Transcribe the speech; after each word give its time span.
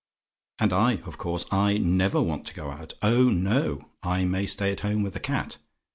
"And 0.57 0.73
I, 0.73 0.93
of 1.05 1.19
course, 1.19 1.45
I 1.51 1.77
never 1.77 2.19
want 2.23 2.47
to 2.47 2.55
go 2.55 2.71
out. 2.71 2.93
Oh 3.03 3.25
no! 3.29 3.91
I 4.01 4.25
may 4.25 4.47
stay 4.47 4.71
at 4.71 4.79
home 4.79 5.03
with 5.03 5.13
the 5.13 5.19
cat. 5.19 5.57